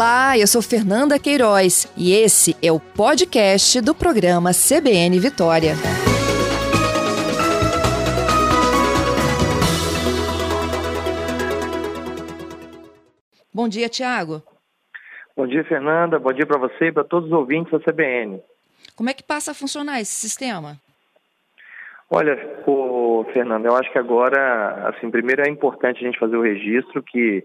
[0.00, 5.74] Olá, eu sou Fernanda Queiroz e esse é o podcast do programa CBN Vitória.
[13.52, 14.42] Bom dia, Tiago.
[15.36, 16.18] Bom dia, Fernanda.
[16.18, 18.40] Bom dia para você e para todos os ouvintes da CBN.
[18.96, 20.78] Como é que passa a funcionar esse sistema?
[22.08, 26.42] Olha, o Fernanda, eu acho que agora, assim, primeiro é importante a gente fazer o
[26.42, 27.44] registro que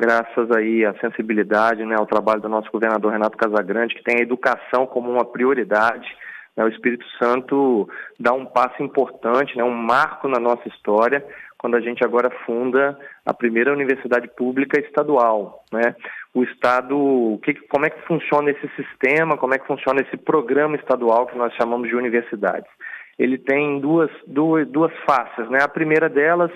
[0.00, 4.22] graças aí à sensibilidade, né, ao trabalho do nosso governador Renato Casagrande, que tem a
[4.22, 6.08] educação como uma prioridade,
[6.56, 11.24] né, o Espírito Santo dá um passo importante, né, um marco na nossa história,
[11.58, 15.94] quando a gente agora funda a primeira universidade pública estadual, né?
[16.32, 20.76] O estado, que, como é que funciona esse sistema, como é que funciona esse programa
[20.76, 22.70] estadual que nós chamamos de universidades?
[23.18, 25.58] Ele tem duas, duas, duas faces, né?
[25.60, 26.50] A primeira delas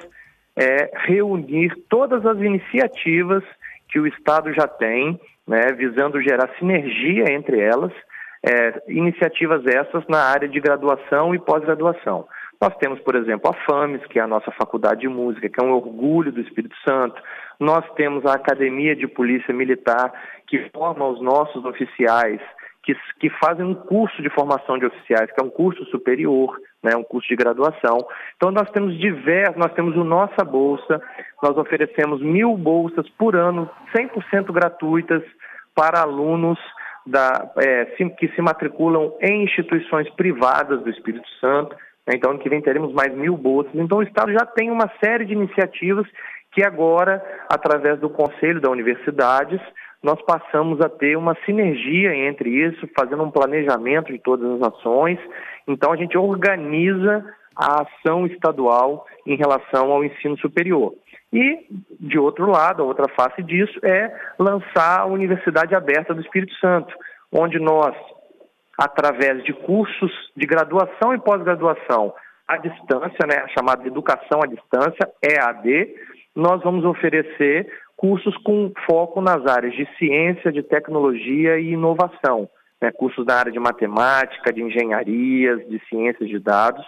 [0.56, 3.42] é reunir todas as iniciativas
[3.88, 7.92] que o Estado já tem, né, visando gerar sinergia entre elas,
[8.46, 12.26] é, iniciativas essas na área de graduação e pós-graduação.
[12.60, 15.66] Nós temos, por exemplo, a FAMES, que é a nossa faculdade de música, que é
[15.66, 17.20] um orgulho do Espírito Santo.
[17.58, 20.12] Nós temos a Academia de Polícia Militar,
[20.46, 22.40] que forma os nossos oficiais
[22.84, 26.94] que, que fazem um curso de formação de oficiais, que é um curso superior, né,
[26.96, 28.06] um curso de graduação.
[28.36, 31.00] Então nós temos diversos, nós temos o Nossa Bolsa,
[31.42, 35.22] nós oferecemos mil bolsas por ano, 100% gratuitas
[35.74, 36.58] para alunos
[37.06, 41.74] da, é, que se matriculam em instituições privadas do Espírito Santo.
[42.06, 43.74] Né, então, ano que vem teremos mais mil bolsas.
[43.74, 46.06] Então, o Estado já tem uma série de iniciativas
[46.52, 49.60] que agora, através do Conselho da Universidades,
[50.04, 55.18] nós passamos a ter uma sinergia entre isso, fazendo um planejamento de todas as ações.
[55.66, 57.24] Então, a gente organiza
[57.56, 60.92] a ação estadual em relação ao ensino superior.
[61.32, 61.66] E,
[61.98, 66.94] de outro lado, a outra face disso é lançar a Universidade Aberta do Espírito Santo,
[67.32, 67.96] onde nós,
[68.78, 72.12] através de cursos de graduação e pós-graduação
[72.46, 75.94] à distância, né, chamada Educação à Distância, EAD,
[76.36, 82.48] nós vamos oferecer cursos com foco nas áreas de ciência, de tecnologia e inovação,
[82.80, 86.84] né, cursos da área de matemática, de engenharias, de ciências de dados,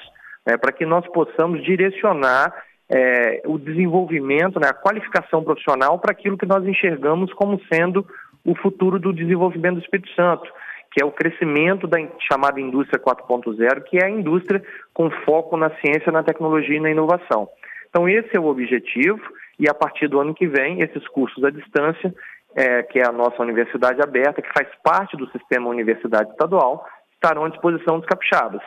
[0.47, 2.53] né, para que nós possamos direcionar
[2.89, 8.07] é, o desenvolvimento, né, a qualificação profissional para aquilo que nós enxergamos como sendo
[8.45, 10.49] o futuro do desenvolvimento do Espírito Santo,
[10.93, 11.99] que é o crescimento da
[12.31, 14.63] chamada indústria 4.0, que é a indústria
[14.95, 17.49] com foco na ciência, na tecnologia e na inovação.
[17.91, 19.21] Então, esse é o objetivo
[19.59, 22.15] e a partir do ano que vem, esses cursos à distância,
[22.55, 27.45] é, que é a nossa universidade aberta, que faz parte do sistema universidade estadual, estarão
[27.45, 28.63] à disposição dos capixabas.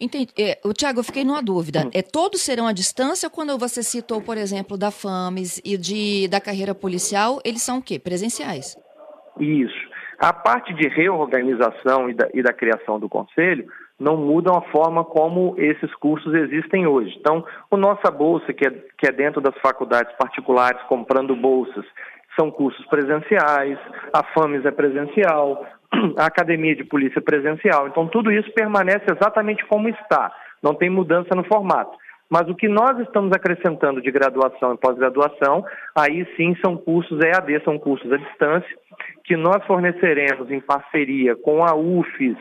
[0.00, 0.32] Entendi.
[0.38, 1.80] É, o Tiago, eu fiquei numa dúvida.
[1.86, 1.90] Hum.
[1.92, 6.40] É, todos serão à distância quando você citou, por exemplo, da FAMES e de, da
[6.40, 7.98] carreira policial, eles são o quê?
[7.98, 8.76] Presenciais?
[9.38, 9.90] Isso.
[10.18, 13.66] A parte de reorganização e da, e da criação do conselho
[14.00, 17.14] não mudam a forma como esses cursos existem hoje.
[17.20, 21.84] Então, o Nossa Bolsa, que é, que é dentro das faculdades particulares comprando bolsas,
[22.38, 23.78] são cursos presenciais,
[24.14, 25.66] a FAMES é presencial,
[26.16, 27.88] a Academia de Polícia é presencial.
[27.88, 30.32] Então, tudo isso permanece exatamente como está,
[30.62, 31.96] não tem mudança no formato.
[32.30, 35.64] Mas o que nós estamos acrescentando de graduação e pós-graduação,
[35.98, 38.70] aí sim são cursos EAD, são cursos à distância,
[39.24, 42.36] que nós forneceremos em parceria com a UFES,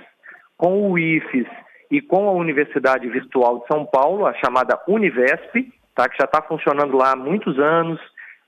[0.60, 1.48] com o IFES
[1.90, 6.42] e com a Universidade Virtual de São Paulo, a chamada Univesp, tá, que já está
[6.42, 8.00] funcionando lá há muitos anos,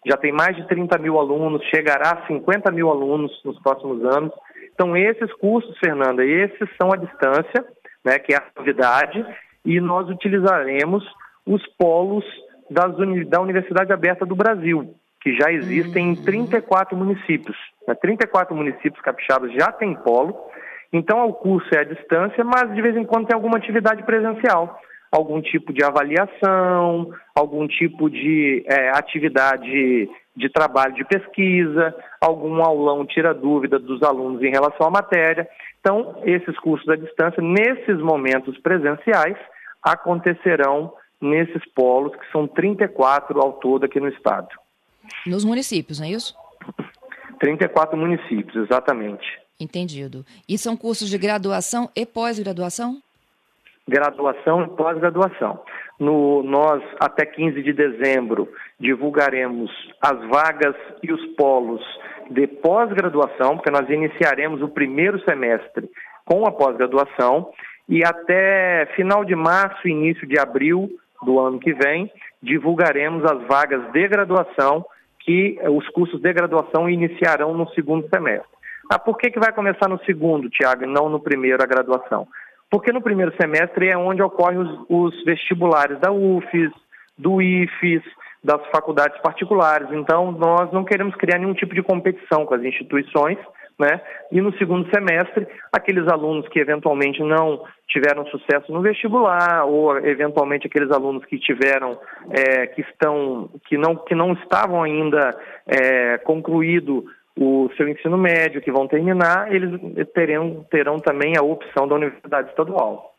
[0.05, 4.31] já tem mais de 30 mil alunos, chegará a 50 mil alunos nos próximos anos.
[4.73, 7.65] Então, esses cursos, Fernanda, esses são à distância,
[8.03, 9.25] né, que é a novidade,
[9.63, 11.03] e nós utilizaremos
[11.45, 12.25] os polos
[12.69, 12.93] das,
[13.29, 17.05] da Universidade Aberta do Brasil, que já existem em 34 uhum.
[17.05, 17.57] municípios.
[17.87, 20.51] Né, 34 municípios capixabas já têm polo,
[20.93, 24.79] então, o curso é à distância, mas de vez em quando tem alguma atividade presencial,
[25.11, 33.05] algum tipo de avaliação, algum tipo de é, atividade de trabalho de pesquisa, algum aulão
[33.05, 35.47] tira dúvida dos alunos em relação à matéria.
[35.79, 39.37] Então, esses cursos à distância, nesses momentos presenciais,
[39.83, 44.49] acontecerão nesses polos, que são 34 ao todo aqui no estado.
[45.25, 46.35] Nos municípios, não é isso?
[47.39, 49.40] 34 municípios, exatamente.
[49.61, 50.25] Entendido.
[50.49, 52.97] E são cursos de graduação e pós-graduação?
[53.87, 55.59] Graduação e pós-graduação.
[55.99, 59.69] No, nós, até 15 de dezembro, divulgaremos
[60.01, 61.81] as vagas e os polos
[62.31, 65.87] de pós-graduação, porque nós iniciaremos o primeiro semestre
[66.25, 67.51] com a pós-graduação,
[67.87, 70.89] e até final de março, início de abril
[71.21, 72.11] do ano que vem,
[72.41, 74.83] divulgaremos as vagas de graduação
[75.19, 78.49] que os cursos de graduação iniciarão no segundo semestre.
[78.89, 82.27] Ah, por que, que vai começar no segundo, Tiago, e não no primeiro a graduação?
[82.69, 86.71] Porque no primeiro semestre é onde ocorrem os, os vestibulares da UFES,
[87.17, 88.03] do IFES,
[88.43, 89.87] das faculdades particulares.
[89.91, 93.37] Então, nós não queremos criar nenhum tipo de competição com as instituições,
[93.77, 94.01] né?
[94.31, 100.67] E no segundo semestre, aqueles alunos que eventualmente não tiveram sucesso no vestibular, ou eventualmente
[100.67, 101.99] aqueles alunos que tiveram,
[102.29, 105.37] é, que estão, que não, que não estavam ainda
[105.67, 107.05] é, concluído
[107.37, 109.79] o seu ensino médio, que vão terminar, eles
[110.13, 113.15] terão, terão também a opção da universidade estadual.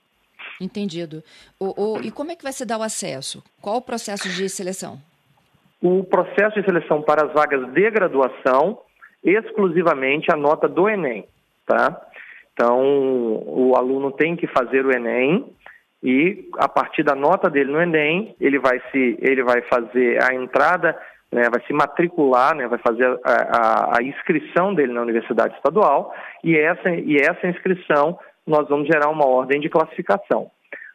[0.61, 1.23] Entendido.
[1.59, 3.43] O, o, e como é que vai se dar o acesso?
[3.61, 4.99] Qual o processo de seleção?
[5.81, 8.79] O processo de seleção para as vagas de graduação,
[9.25, 11.27] exclusivamente a nota do Enem,
[11.67, 12.01] tá?
[12.53, 12.81] Então,
[13.47, 15.53] o aluno tem que fazer o Enem
[16.03, 20.35] e a partir da nota dele no Enem, ele vai se ele vai fazer a
[20.35, 20.99] entrada
[21.33, 26.15] né, vai se matricular, né, vai fazer a, a, a, inscrição dele na Universidade Estadual
[26.45, 30.51] e essa, e essa inscrição nós vamos gerar uma ordem de classificação.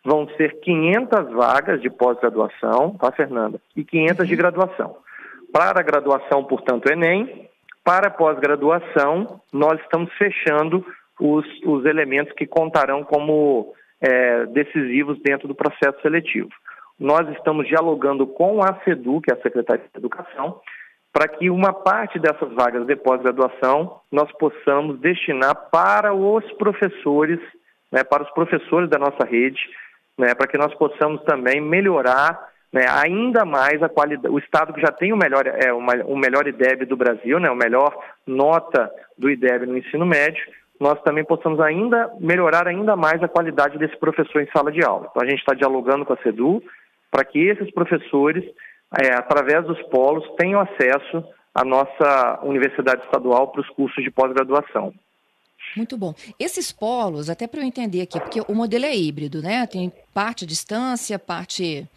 [0.06, 3.60] Vão ser 500 vagas de pós-graduação, tá, Fernanda?
[3.76, 4.38] E 500 de uhum.
[4.38, 4.98] graduação.
[5.52, 7.50] Para a graduação, portanto, Enem.
[7.84, 10.86] Para a pós-graduação, nós estamos fechando
[11.20, 16.50] os, os elementos que contarão como é, decisivos dentro do processo seletivo
[17.00, 20.60] nós estamos dialogando com a SEDU, que é a Secretaria de Educação,
[21.14, 27.40] para que uma parte dessas vagas de pós-graduação nós possamos destinar para os professores,
[27.92, 29.60] né, para os professores da nossa rede,
[30.18, 34.34] né, para que nós possamos também melhorar né, ainda mais a qualidade.
[34.34, 37.56] O Estado que já tem o melhor, é, o melhor IDEB do Brasil, né, o
[37.56, 37.96] melhor
[38.26, 40.44] nota do IDEB no ensino médio,
[40.80, 45.08] nós também possamos ainda melhorar ainda mais a qualidade desse professor em sala de aula.
[45.10, 46.62] Então a gente está dialogando com a SEDU,
[47.12, 48.44] para que esses professores,
[49.02, 51.24] é, através dos polos, tenham acesso
[51.54, 54.94] à nossa universidade estadual para os cursos de pós-graduação.
[55.76, 56.14] Muito bom.
[56.40, 59.66] Esses polos, até para eu entender aqui, porque o modelo é híbrido, né?
[59.68, 61.88] Tem parte distância, parte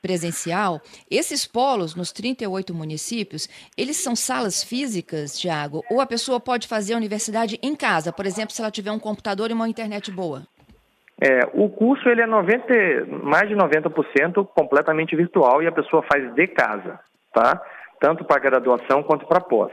[0.00, 0.80] presencial.
[1.10, 5.84] Esses polos, nos 38 municípios, eles são salas físicas, Tiago?
[5.90, 8.98] Ou a pessoa pode fazer a universidade em casa, por exemplo, se ela tiver um
[8.98, 10.46] computador e uma internet boa?
[11.20, 16.32] É, o curso ele é 90, mais de 90% completamente virtual e a pessoa faz
[16.34, 17.00] de casa,
[17.34, 17.60] tá?
[18.00, 19.72] Tanto para graduação quanto para pós.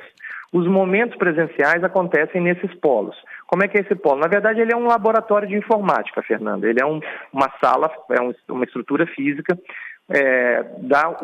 [0.52, 3.16] Os momentos presenciais acontecem nesses polos.
[3.46, 4.22] Como é que é esse polo?
[4.22, 6.68] Na verdade, ele é um laboratório de informática, Fernanda.
[6.68, 7.00] Ele é um,
[7.32, 9.58] uma sala, é um, uma estrutura física
[10.10, 11.16] é, da,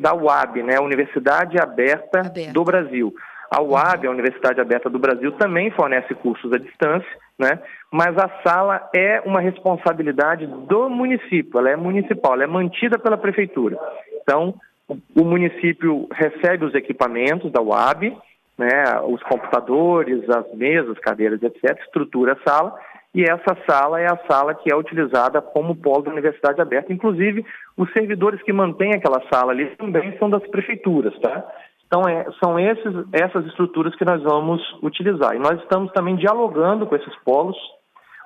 [0.00, 0.80] da UAB, né?
[0.80, 2.52] Universidade Aberta, Aberta.
[2.52, 3.14] do Brasil.
[3.50, 7.58] A UAB, a Universidade Aberta do Brasil, também fornece cursos à distância, né?
[7.90, 13.16] mas a sala é uma responsabilidade do município, ela é municipal, ela é mantida pela
[13.16, 13.78] prefeitura.
[14.22, 14.54] Então,
[14.88, 18.16] o município recebe os equipamentos da UAB,
[18.56, 22.78] né, os computadores, as mesas, cadeiras, etc., estrutura a sala,
[23.14, 26.92] e essa sala é a sala que é utilizada como polo da Universidade Aberta.
[26.92, 27.44] Inclusive,
[27.76, 31.46] os servidores que mantêm aquela sala ali também são das prefeituras, tá?
[31.92, 35.36] Então, é, são esses, essas estruturas que nós vamos utilizar.
[35.36, 37.56] E nós estamos também dialogando com esses polos,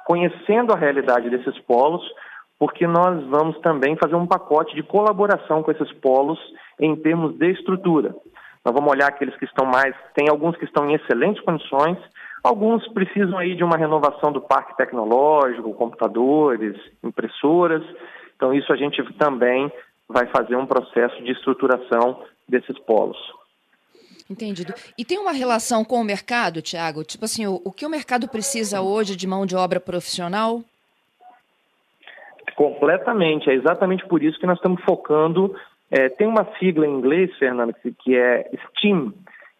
[0.06, 2.00] conhecendo a realidade desses polos,
[2.60, 6.38] porque nós vamos também fazer um pacote de colaboração com esses polos
[6.78, 8.14] em termos de estrutura.
[8.64, 11.98] Nós vamos olhar aqueles que estão mais, tem alguns que estão em excelentes condições,
[12.44, 17.82] alguns precisam aí de uma renovação do parque tecnológico, computadores, impressoras.
[18.36, 19.72] Então isso a gente também
[20.08, 23.18] vai fazer um processo de estruturação desses polos.
[24.28, 24.74] Entendido.
[24.98, 27.04] E tem uma relação com o mercado, Tiago?
[27.04, 30.62] Tipo assim, o, o que o mercado precisa hoje de mão de obra profissional?
[32.56, 33.48] Completamente.
[33.48, 35.54] É exatamente por isso que nós estamos focando.
[35.90, 39.12] É, tem uma sigla em inglês, Fernando, que, é STEAM.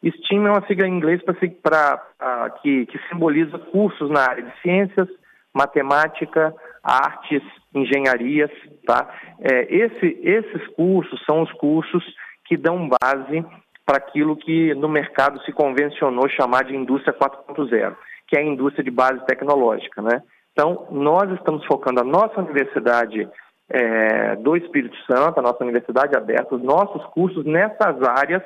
[0.04, 5.08] STEAM é uma sigla em inglês para que, que simboliza cursos na área de ciências,
[5.54, 7.42] matemática, artes,
[7.72, 8.50] engenharias.
[8.84, 9.08] Tá?
[9.40, 12.04] É, esse, esses cursos são os cursos
[12.46, 13.44] que dão base
[13.86, 17.94] para aquilo que no mercado se convencionou chamar de indústria 4.0,
[18.26, 20.02] que é a indústria de base tecnológica.
[20.02, 20.20] Né?
[20.52, 23.28] Então, nós estamos focando a nossa universidade
[23.70, 28.42] é, do Espírito Santo, a nossa universidade aberta, os nossos cursos nessas áreas,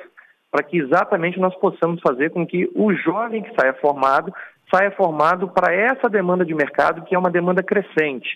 [0.51, 4.31] para que exatamente nós possamos fazer com que o jovem que saia formado,
[4.73, 8.29] saia formado para essa demanda de mercado, que é uma demanda crescente.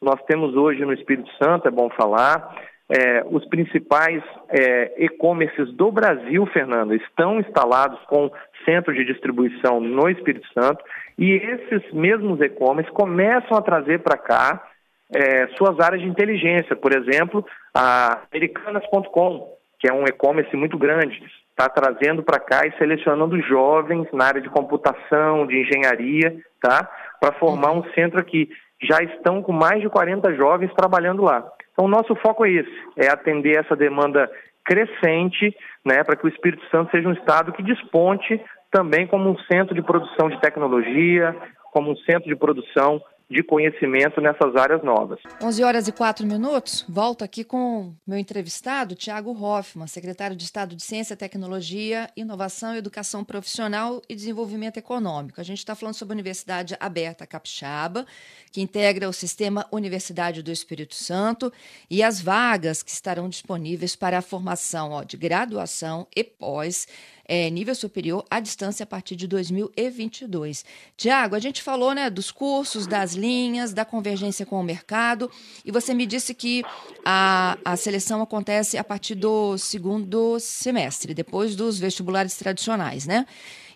[0.00, 2.54] Nós temos hoje no Espírito Santo, é bom falar,
[2.90, 8.30] é, os principais é, e-commerces do Brasil, Fernando, estão instalados com
[8.64, 10.84] centros de distribuição no Espírito Santo
[11.16, 14.66] e esses mesmos e-commerce começam a trazer para cá
[15.14, 16.74] é, suas áreas de inteligência.
[16.74, 22.76] Por exemplo, a americanas.com, que é um e-commerce muito grande, está trazendo para cá e
[22.76, 26.90] selecionando jovens na área de computação, de engenharia, tá?
[27.20, 28.48] Para formar um centro aqui.
[28.82, 31.46] Já estão com mais de 40 jovens trabalhando lá.
[31.80, 34.30] Então, nosso foco é esse, é atender essa demanda
[34.62, 38.38] crescente, né, para que o Espírito Santo seja um estado que desponte
[38.70, 41.34] também como um centro de produção de tecnologia,
[41.72, 45.20] como um centro de produção de conhecimento nessas áreas novas.
[45.40, 46.84] 11 horas e 4 minutos.
[46.88, 53.24] Volto aqui com meu entrevistado, Tiago Hoffman, secretário de Estado de Ciência, Tecnologia, Inovação, Educação
[53.24, 55.40] Profissional e Desenvolvimento Econômico.
[55.40, 58.04] A gente está falando sobre a Universidade Aberta Capixaba,
[58.50, 61.52] que integra o Sistema Universidade do Espírito Santo
[61.88, 66.88] e as vagas que estarão disponíveis para a formação ó, de graduação e pós
[67.30, 70.64] é, nível superior à distância a partir de 2022.
[70.96, 75.30] Tiago, a gente falou né, dos cursos, das linhas, da convergência com o mercado,
[75.64, 76.64] e você me disse que
[77.04, 83.24] a, a seleção acontece a partir do segundo semestre, depois dos vestibulares tradicionais, né?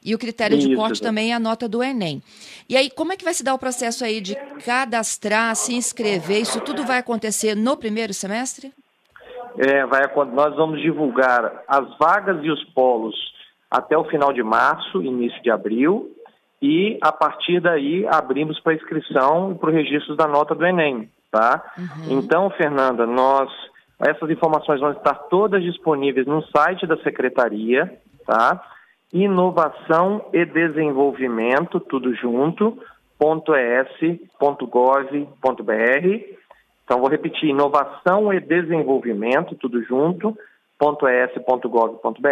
[0.05, 2.21] E o critério Isso, de corte também é a nota do Enem.
[2.69, 4.35] E aí, como é que vai se dar o processo aí de
[4.65, 6.43] cadastrar, se inscrever?
[6.43, 8.73] Isso tudo vai acontecer no primeiro semestre?
[9.57, 13.15] É, vai, nós vamos divulgar as vagas e os polos
[13.75, 16.09] até o final de março, início de abril,
[16.63, 21.11] e a partir daí abrimos para inscrição e para o registro da nota do Enem,
[21.29, 21.61] tá?
[21.77, 22.19] Uhum.
[22.19, 23.51] Então, Fernanda, nós
[23.99, 28.63] essas informações vão estar todas disponíveis no site da secretaria, tá?
[29.13, 32.79] Inovação e desenvolvimento, tudo junto,
[33.21, 34.25] .es.gov.br.
[36.85, 40.37] Então vou repetir, inovação e desenvolvimento, tudo junto,
[40.81, 42.29] .es.gov.br.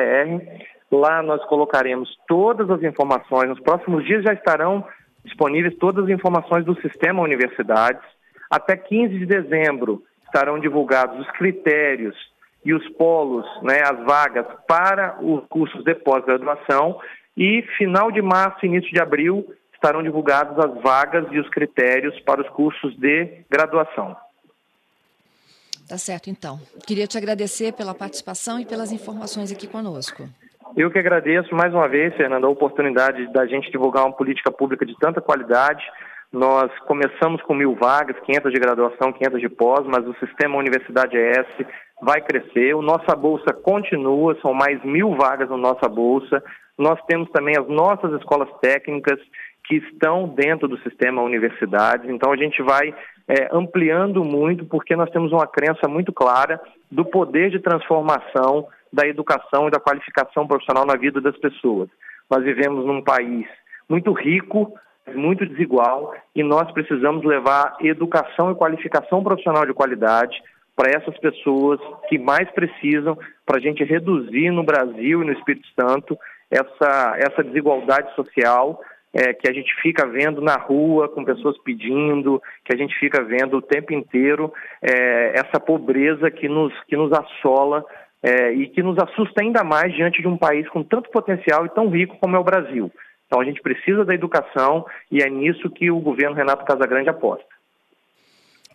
[0.93, 3.49] Lá nós colocaremos todas as informações.
[3.49, 4.87] Nos próximos dias já estarão
[5.25, 8.03] disponíveis todas as informações do sistema universidades.
[8.51, 12.15] Até 15 de dezembro estarão divulgados os critérios
[12.63, 17.01] e os polos, né, as vagas para os cursos de pós-graduação.
[17.37, 22.43] E final de março, início de abril, estarão divulgadas as vagas e os critérios para
[22.43, 24.15] os cursos de graduação.
[25.89, 26.61] Tá certo, então.
[26.87, 30.29] Queria te agradecer pela participação e pelas informações aqui conosco.
[30.75, 34.87] Eu que agradeço mais uma vez, Fernando, a oportunidade da gente divulgar uma política pública
[34.87, 35.85] de tanta qualidade.
[36.33, 41.15] Nós começamos com mil vagas, 500 de graduação, 500 de pós, mas o sistema Universidade
[41.15, 41.67] ES
[42.01, 42.75] vai crescer.
[42.75, 46.43] O nossa bolsa continua, são mais mil vagas na nossa bolsa.
[46.79, 49.19] Nós temos também as nossas escolas técnicas
[49.73, 52.11] que estão dentro do sistema universidades.
[52.11, 52.95] Então a gente vai
[53.27, 56.61] é, ampliando muito, porque nós temos uma crença muito clara
[56.91, 61.89] do poder de transformação da educação e da qualificação profissional na vida das pessoas.
[62.31, 63.47] Nós vivemos num país
[63.89, 64.75] muito rico,
[65.15, 70.37] muito desigual, e nós precisamos levar educação e qualificação profissional de qualidade
[70.77, 75.67] para essas pessoas que mais precisam, para a gente reduzir no Brasil e no Espírito
[75.81, 76.19] Santo
[76.51, 78.79] essa, essa desigualdade social
[79.13, 83.23] é, que a gente fica vendo na rua, com pessoas pedindo, que a gente fica
[83.23, 87.85] vendo o tempo inteiro, é, essa pobreza que nos, que nos assola
[88.23, 91.71] é, e que nos assusta ainda mais diante de um país com tanto potencial e
[91.71, 92.91] tão rico como é o Brasil.
[93.27, 97.47] Então a gente precisa da educação e é nisso que o governo Renato Casagrande aposta.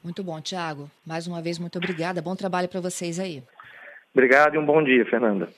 [0.03, 0.89] Muito bom, Tiago.
[1.06, 2.22] Mais uma vez, muito obrigada.
[2.22, 3.44] Bom trabalho para vocês aí.
[4.13, 5.50] Obrigado e um bom dia, Fernanda.